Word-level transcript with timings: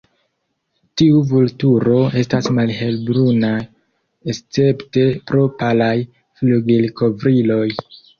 Tiu 0.99 1.17
vulturo 1.31 1.97
estas 2.21 2.47
malhelbruna 2.59 3.51
escepte 4.33 5.03
pro 5.33 5.45
palaj 5.61 5.91
flugilkovriloj. 6.41 7.69